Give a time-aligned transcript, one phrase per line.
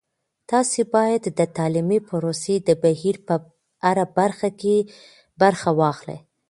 [0.51, 3.35] تاسې باید د تعلیمي پروسې د بهیر په
[3.85, 4.75] هره برخه کې
[5.41, 6.19] برخه واخلئ.